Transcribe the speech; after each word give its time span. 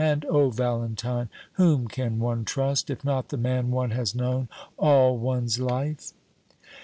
And 0.03 0.25
O 0.25 0.49
Valentine, 0.49 1.29
whom 1.51 1.87
can 1.87 2.17
one 2.17 2.43
trust, 2.43 2.89
if 2.89 3.05
not 3.05 3.29
the 3.29 3.37
man 3.37 3.69
one 3.69 3.91
has 3.91 4.15
known 4.15 4.49
all 4.79 5.15
one's 5.15 5.59
life!" 5.59 6.13